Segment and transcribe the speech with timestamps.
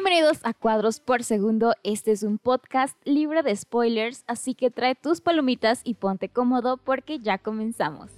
[0.00, 1.74] Bienvenidos a Cuadros por Segundo.
[1.82, 6.76] Este es un podcast libre de spoilers, así que trae tus palomitas y ponte cómodo
[6.76, 8.12] porque ya comenzamos.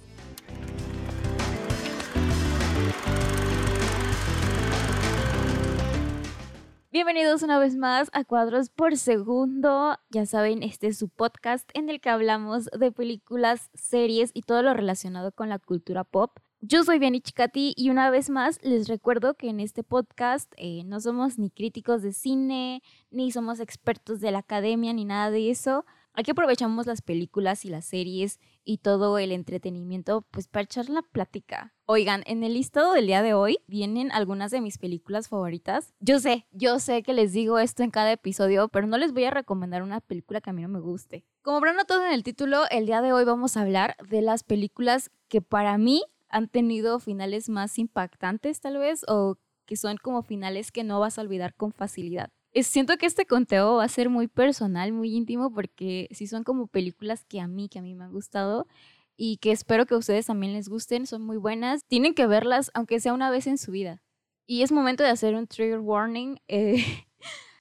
[6.91, 9.97] Bienvenidos una vez más a Cuadros por Segundo.
[10.11, 14.61] Ya saben, este es su podcast en el que hablamos de películas, series y todo
[14.61, 16.37] lo relacionado con la cultura pop.
[16.63, 20.83] Yo soy Vianney Chicati y una vez más les recuerdo que en este podcast eh,
[20.85, 25.49] no somos ni críticos de cine, ni somos expertos de la academia, ni nada de
[25.49, 25.85] eso.
[26.13, 31.01] Aquí aprovechamos las películas y las series y todo el entretenimiento pues para echar la
[31.01, 31.73] plática.
[31.87, 35.95] Oigan, en el listado del día de hoy vienen algunas de mis películas favoritas.
[35.99, 39.23] Yo sé, yo sé que les digo esto en cada episodio, pero no les voy
[39.23, 41.25] a recomendar una película que a mí no me guste.
[41.41, 44.43] Como habrán notado en el título, el día de hoy vamos a hablar de las
[44.43, 50.23] películas que para mí han tenido finales más impactantes tal vez o que son como
[50.23, 54.09] finales que no vas a olvidar con facilidad siento que este conteo va a ser
[54.09, 57.95] muy personal, muy íntimo, porque sí son como películas que a mí, que a mí
[57.95, 58.67] me han gustado
[59.15, 61.81] y que espero que a ustedes también les gusten, son muy buenas.
[61.87, 64.01] Tienen que verlas, aunque sea una vez en su vida.
[64.45, 66.37] Y es momento de hacer un trigger warning.
[66.47, 66.83] Eh,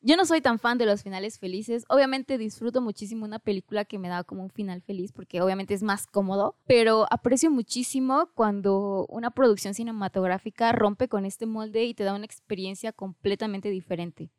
[0.03, 1.85] yo no soy tan fan de los finales felices.
[1.89, 5.83] Obviamente disfruto muchísimo una película que me da como un final feliz porque obviamente es
[5.83, 12.05] más cómodo, pero aprecio muchísimo cuando una producción cinematográfica rompe con este molde y te
[12.05, 14.31] da una experiencia completamente diferente.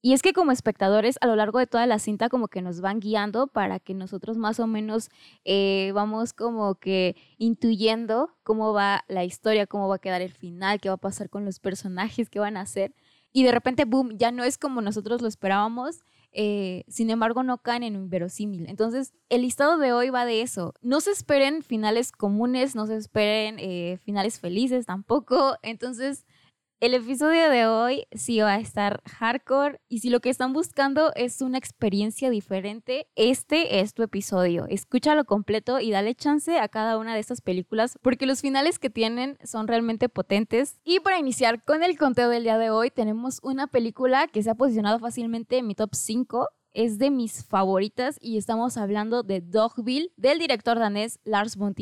[0.00, 2.82] Y es que como espectadores a lo largo de toda la cinta como que nos
[2.82, 5.08] van guiando para que nosotros más o menos
[5.46, 10.78] eh, vamos como que intuyendo cómo va la historia, cómo va a quedar el final,
[10.78, 12.94] qué va a pasar con los personajes, qué van a hacer.
[13.36, 16.04] Y de repente, boom, ya no es como nosotros lo esperábamos.
[16.30, 18.66] Eh, sin embargo, no caen en un verosímil.
[18.68, 20.72] Entonces, el listado de hoy va de eso.
[20.82, 25.56] No se esperen finales comunes, no se esperen eh, finales felices tampoco.
[25.62, 26.26] Entonces,
[26.84, 31.12] el episodio de hoy sí va a estar hardcore y si lo que están buscando
[31.14, 34.66] es una experiencia diferente, este es tu episodio.
[34.68, 38.90] Escúchalo completo y dale chance a cada una de estas películas porque los finales que
[38.90, 40.78] tienen son realmente potentes.
[40.84, 44.50] Y para iniciar con el conteo del día de hoy, tenemos una película que se
[44.50, 49.40] ha posicionado fácilmente en mi top 5 es de mis favoritas y estamos hablando de
[49.40, 51.74] Dogville del director danés Lars von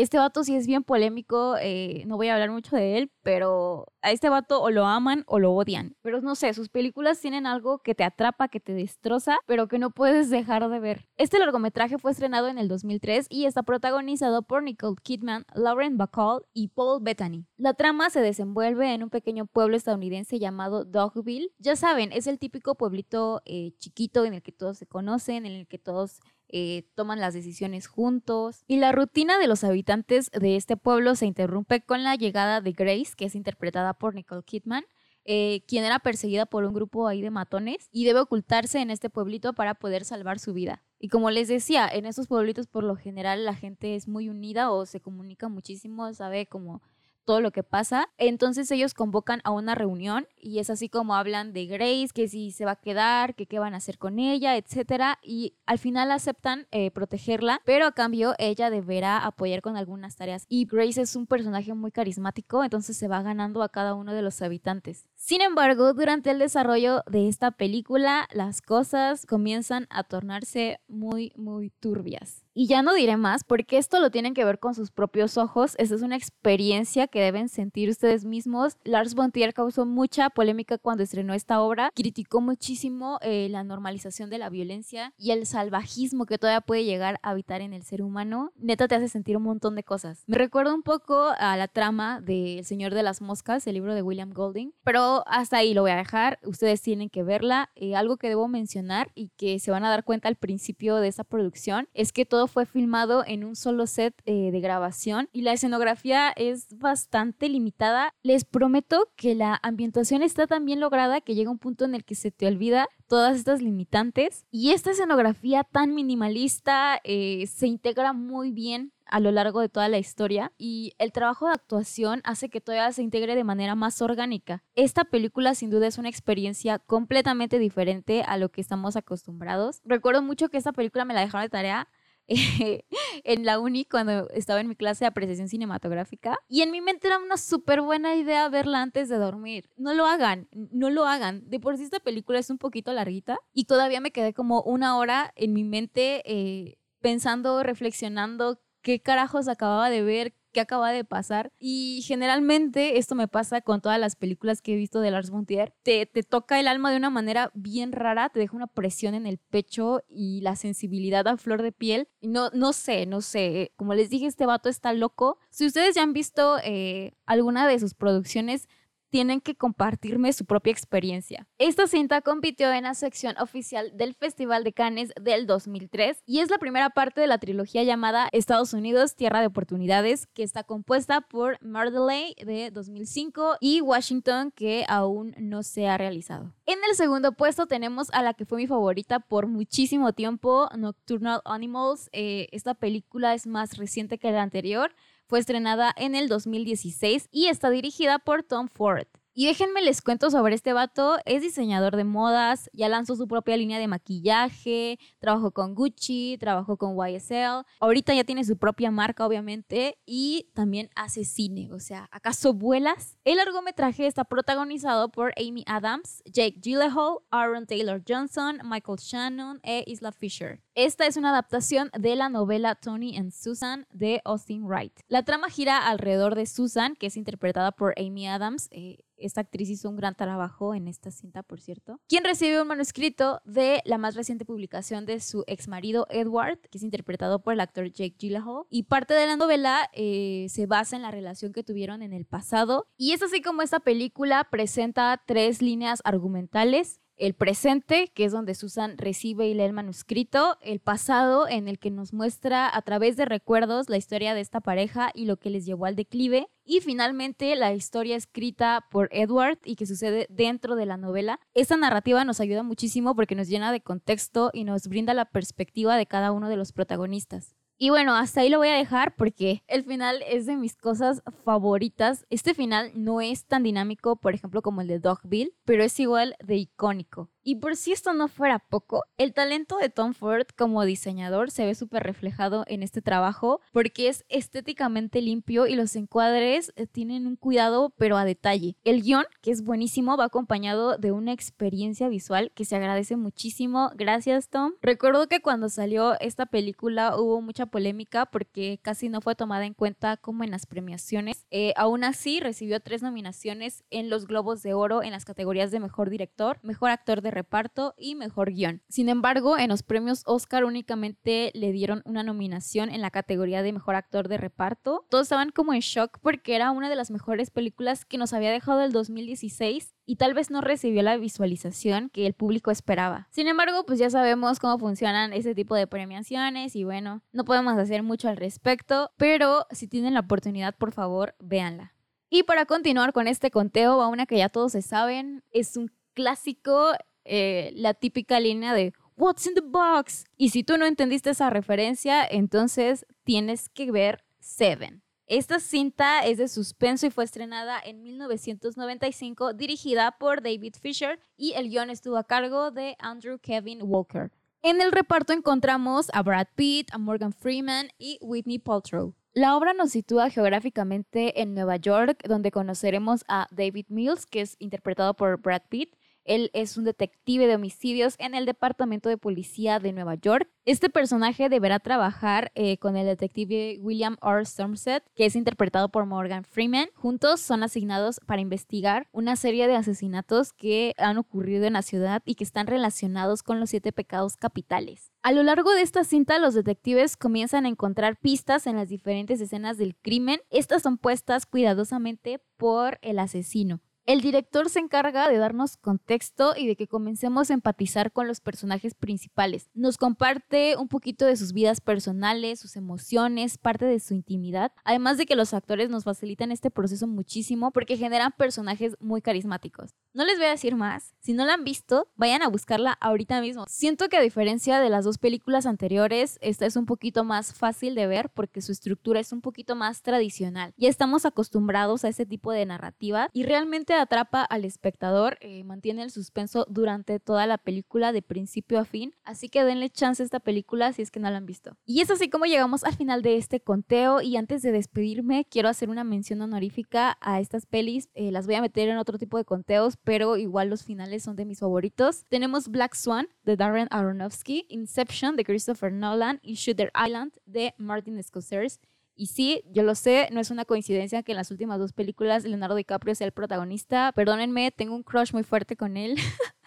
[0.00, 3.86] este vato sí es bien polémico, eh, no voy a hablar mucho de él, pero
[4.02, 5.96] a este vato o lo aman o lo odian.
[6.02, 9.78] Pero no sé, sus películas tienen algo que te atrapa, que te destroza, pero que
[9.78, 11.08] no puedes dejar de ver.
[11.16, 16.44] Este largometraje fue estrenado en el 2003 y está protagonizado por Nicole Kidman, Lauren Bacall
[16.52, 17.46] y Paul Bettany.
[17.56, 21.52] La trama se desenvuelve en un pequeño pueblo estadounidense llamado Dogville.
[21.58, 25.52] Ya saben, es el típico pueblito eh, chiquito en el que todos se conocen, en
[25.52, 26.20] el que todos
[26.52, 28.64] eh, toman las decisiones juntos.
[28.66, 32.72] Y la rutina de los habitantes de este pueblo se interrumpe con la llegada de
[32.72, 34.84] Grace, que es interpretada por Nicole Kidman,
[35.24, 39.10] eh, quien era perseguida por un grupo ahí de matones y debe ocultarse en este
[39.10, 40.82] pueblito para poder salvar su vida.
[40.98, 44.70] Y como les decía, en estos pueblitos por lo general la gente es muy unida
[44.70, 46.82] o se comunica muchísimo, sabe como
[47.30, 48.08] todo lo que pasa.
[48.18, 52.50] Entonces ellos convocan a una reunión y es así como hablan de Grace, que si
[52.50, 55.20] se va a quedar, que qué van a hacer con ella, etcétera.
[55.22, 60.44] Y al final aceptan eh, protegerla, pero a cambio ella deberá apoyar con algunas tareas.
[60.48, 64.22] Y Grace es un personaje muy carismático, entonces se va ganando a cada uno de
[64.22, 65.06] los habitantes.
[65.14, 71.70] Sin embargo, durante el desarrollo de esta película, las cosas comienzan a tornarse muy, muy
[71.70, 72.44] turbias.
[72.52, 75.74] Y ya no diré más porque esto lo tienen que ver con sus propios ojos.
[75.78, 78.76] Esta es una experiencia que deben sentir ustedes mismos.
[78.84, 81.92] Lars von Trier causó mucha polémica cuando estrenó esta obra.
[81.94, 87.20] Criticó muchísimo eh, la normalización de la violencia y el salvajismo que todavía puede llegar
[87.22, 88.52] a habitar en el ser humano.
[88.56, 90.24] Neta te hace sentir un montón de cosas.
[90.26, 93.94] Me recuerda un poco a la trama de El Señor de las Moscas, el libro
[93.94, 94.72] de William Golding.
[94.82, 96.40] Pero hasta ahí lo voy a dejar.
[96.42, 97.70] Ustedes tienen que verla.
[97.76, 101.08] Eh, algo que debo mencionar y que se van a dar cuenta al principio de
[101.08, 105.42] esta producción es que todo fue filmado en un solo set eh, de grabación y
[105.42, 108.14] la escenografía es bastante limitada.
[108.22, 112.04] Les prometo que la ambientación está tan bien lograda que llega un punto en el
[112.04, 118.12] que se te olvida todas estas limitantes y esta escenografía tan minimalista eh, se integra
[118.12, 122.48] muy bien a lo largo de toda la historia y el trabajo de actuación hace
[122.48, 124.62] que todavía se integre de manera más orgánica.
[124.74, 129.80] Esta película sin duda es una experiencia completamente diferente a lo que estamos acostumbrados.
[129.84, 131.88] Recuerdo mucho que esta película me la dejaron de tarea
[133.24, 137.08] en la uni cuando estaba en mi clase de apreciación cinematográfica y en mi mente
[137.08, 139.68] era una súper buena idea verla antes de dormir.
[139.76, 141.48] No lo hagan, no lo hagan.
[141.48, 144.96] De por sí esta película es un poquito larguita y todavía me quedé como una
[144.96, 151.04] hora en mi mente eh, pensando, reflexionando qué carajos acababa de ver, qué acaba de
[151.04, 151.52] pasar.
[151.58, 155.74] Y generalmente esto me pasa con todas las películas que he visto de Lars Montier.
[155.82, 159.26] Te, te toca el alma de una manera bien rara, te deja una presión en
[159.26, 162.08] el pecho y la sensibilidad a flor de piel.
[162.20, 163.72] No, no sé, no sé.
[163.76, 165.38] Como les dije, este vato está loco.
[165.50, 168.68] Si ustedes ya han visto eh, alguna de sus producciones,
[169.10, 171.46] tienen que compartirme su propia experiencia.
[171.58, 176.50] Esta cinta compitió en la sección oficial del Festival de Cannes del 2003 y es
[176.50, 181.20] la primera parte de la trilogía llamada Estados Unidos, Tierra de Oportunidades, que está compuesta
[181.20, 186.54] por Mardeley de 2005 y Washington, que aún no se ha realizado.
[186.66, 191.40] En el segundo puesto tenemos a la que fue mi favorita por muchísimo tiempo, Nocturnal
[191.44, 192.08] Animals.
[192.12, 194.94] Eh, esta película es más reciente que la anterior
[195.30, 199.06] fue estrenada en el 2016 y está dirigida por Tom Ford.
[199.40, 201.16] Y déjenme les cuento sobre este vato.
[201.24, 206.76] Es diseñador de modas, ya lanzó su propia línea de maquillaje, trabajó con Gucci, trabajó
[206.76, 207.64] con YSL.
[207.80, 211.70] Ahorita ya tiene su propia marca, obviamente, y también hace cine.
[211.72, 213.16] O sea, ¿acaso vuelas?
[213.24, 219.84] El largometraje está protagonizado por Amy Adams, Jake Gyllenhaal, Aaron Taylor Johnson, Michael Shannon e
[219.86, 220.62] Isla Fisher.
[220.74, 225.00] Esta es una adaptación de la novela Tony and Susan de Austin Wright.
[225.08, 228.68] La trama gira alrededor de Susan, que es interpretada por Amy Adams.
[228.70, 232.00] Eh, esta actriz hizo un gran trabajo en esta cinta, por cierto.
[232.08, 236.78] Quien recibe un manuscrito de la más reciente publicación de su ex marido Edward, que
[236.78, 238.64] es interpretado por el actor Jake Gyllenhaal.
[238.70, 242.24] Y parte de la novela eh, se basa en la relación que tuvieron en el
[242.24, 242.86] pasado.
[242.96, 248.54] Y es así como esta película presenta tres líneas argumentales el presente, que es donde
[248.54, 253.16] Susan recibe y lee el manuscrito, el pasado, en el que nos muestra a través
[253.16, 256.80] de recuerdos la historia de esta pareja y lo que les llevó al declive, y
[256.80, 261.40] finalmente la historia escrita por Edward y que sucede dentro de la novela.
[261.52, 265.96] Esta narrativa nos ayuda muchísimo porque nos llena de contexto y nos brinda la perspectiva
[265.96, 267.54] de cada uno de los protagonistas.
[267.82, 271.22] Y bueno, hasta ahí lo voy a dejar porque el final es de mis cosas
[271.46, 272.26] favoritas.
[272.28, 276.36] Este final no es tan dinámico, por ejemplo, como el de Dogville, pero es igual
[276.44, 277.30] de icónico.
[277.42, 281.64] Y por si esto no fuera poco, el talento de Tom Ford como diseñador se
[281.64, 287.26] ve súper reflejado en este trabajo porque es estéticamente limpio y los encuadres eh, tienen
[287.26, 288.76] un cuidado pero a detalle.
[288.84, 293.90] El guion, que es buenísimo, va acompañado de una experiencia visual que se agradece muchísimo.
[293.94, 294.72] Gracias Tom.
[294.82, 299.74] Recuerdo que cuando salió esta película hubo mucha polémica porque casi no fue tomada en
[299.74, 301.46] cuenta como en las premiaciones.
[301.50, 305.80] Eh, aún así recibió tres nominaciones en los Globos de Oro en las categorías de
[305.80, 308.82] Mejor Director, Mejor Actor reparto y mejor guion.
[308.88, 313.72] Sin embargo, en los premios Oscar únicamente le dieron una nominación en la categoría de
[313.72, 315.06] mejor actor de reparto.
[315.10, 318.50] Todos estaban como en shock porque era una de las mejores películas que nos había
[318.50, 323.28] dejado el 2016 y tal vez no recibió la visualización que el público esperaba.
[323.30, 327.78] Sin embargo, pues ya sabemos cómo funcionan ese tipo de premiaciones y bueno, no podemos
[327.78, 331.94] hacer mucho al respecto, pero si tienen la oportunidad, por favor, véanla.
[332.28, 335.90] Y para continuar con este conteo, va una que ya todos se saben, es un
[336.14, 336.92] clásico
[337.24, 340.24] eh, la típica línea de What's in the box?
[340.36, 345.02] Y si tú no entendiste esa referencia, entonces tienes que ver Seven.
[345.26, 351.52] Esta cinta es de suspenso y fue estrenada en 1995, dirigida por David Fisher y
[351.52, 354.32] el guion estuvo a cargo de Andrew Kevin Walker.
[354.62, 359.14] En el reparto encontramos a Brad Pitt, a Morgan Freeman y Whitney Paltrow.
[359.32, 364.56] La obra nos sitúa geográficamente en Nueva York, donde conoceremos a David Mills, que es
[364.58, 369.78] interpretado por Brad Pitt, él es un detective de homicidios en el Departamento de Policía
[369.78, 370.48] de Nueva York.
[370.64, 374.44] Este personaje deberá trabajar eh, con el detective William R.
[374.44, 376.88] Somerset, que es interpretado por Morgan Freeman.
[376.94, 382.22] Juntos son asignados para investigar una serie de asesinatos que han ocurrido en la ciudad
[382.24, 385.12] y que están relacionados con los siete pecados capitales.
[385.22, 389.40] A lo largo de esta cinta, los detectives comienzan a encontrar pistas en las diferentes
[389.40, 390.40] escenas del crimen.
[390.50, 393.80] Estas son puestas cuidadosamente por el asesino.
[394.06, 398.40] El director se encarga de darnos contexto y de que comencemos a empatizar con los
[398.40, 399.68] personajes principales.
[399.74, 405.18] Nos comparte un poquito de sus vidas personales, sus emociones, parte de su intimidad, además
[405.18, 409.94] de que los actores nos facilitan este proceso muchísimo porque generan personajes muy carismáticos.
[410.12, 413.40] No les voy a decir más, si no la han visto, vayan a buscarla ahorita
[413.40, 413.64] mismo.
[413.68, 417.94] Siento que a diferencia de las dos películas anteriores, esta es un poquito más fácil
[417.94, 420.74] de ver porque su estructura es un poquito más tradicional.
[420.76, 426.02] Ya estamos acostumbrados a ese tipo de narrativa y realmente atrapa al espectador, eh, mantiene
[426.02, 430.24] el suspenso durante toda la película de principio a fin, así que denle chance a
[430.24, 431.76] esta película si es que no la han visto.
[431.84, 435.68] Y es así como llegamos al final de este conteo y antes de despedirme quiero
[435.68, 439.38] hacer una mención honorífica a estas pelis, eh, las voy a meter en otro tipo
[439.38, 442.24] de conteos pero igual los finales son de mis favoritos.
[442.28, 448.22] Tenemos Black Swan de Darren Aronofsky, Inception de Christopher Nolan y Shooter Island de Martin
[448.22, 448.80] Scorsese.
[449.14, 452.44] Y sí, yo lo sé, no es una coincidencia que en las últimas dos películas
[452.44, 454.12] Leonardo DiCaprio sea el protagonista.
[454.12, 456.16] Perdónenme, tengo un crush muy fuerte con él.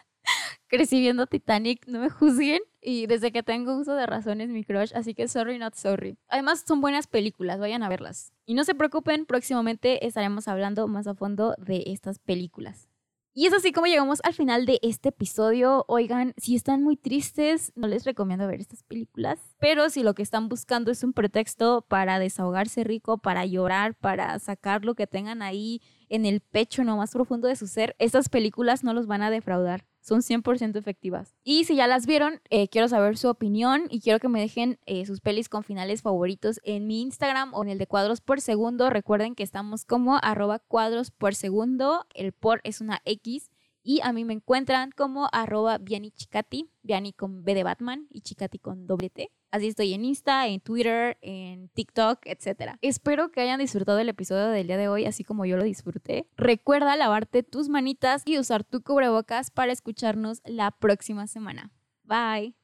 [0.68, 2.62] Crecí viendo Titanic, no me juzguen.
[2.82, 6.18] Y desde que tengo uso de razón es mi crush, así que sorry, not sorry.
[6.28, 8.34] Además, son buenas películas, vayan a verlas.
[8.46, 12.90] Y no se preocupen, próximamente estaremos hablando más a fondo de estas películas.
[13.36, 15.86] Y es así como llegamos al final de este episodio.
[15.88, 19.40] Oigan, si están muy tristes, no les recomiendo ver estas películas.
[19.60, 24.38] Pero si lo que están buscando es un pretexto para desahogarse rico, para llorar, para
[24.38, 28.30] sacar lo que tengan ahí en el pecho, no más profundo de su ser, estas
[28.30, 31.34] películas no los van a defraudar son 100% efectivas.
[31.44, 34.80] Y si ya las vieron, eh, quiero saber su opinión y quiero que me dejen
[34.86, 38.42] eh, sus pelis con finales favoritos en mi Instagram o en el de cuadros por
[38.42, 38.90] segundo.
[38.90, 42.06] Recuerden que estamos como arroba cuadros por segundo.
[42.14, 43.50] El por es una X.
[43.84, 48.22] Y a mí me encuentran como arroba Viani Chicati, Viani con B de Batman y
[48.22, 49.30] Chicati con doble T.
[49.52, 52.75] Así estoy en Insta, en Twitter, en TikTok, etc.
[52.82, 56.25] Espero que hayan disfrutado el episodio del día de hoy, así como yo lo disfruté.
[56.38, 61.72] Recuerda lavarte tus manitas y usar tu cubrebocas para escucharnos la próxima semana.
[62.04, 62.56] Bye.